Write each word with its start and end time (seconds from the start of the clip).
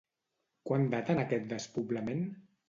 Quan 0.69 0.87
daten 0.93 1.21
aquest 1.25 1.47
despoblament? 1.53 2.27